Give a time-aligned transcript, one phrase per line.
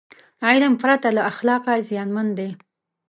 [0.47, 2.49] علم پرته له اخلاقه زیانمن دی.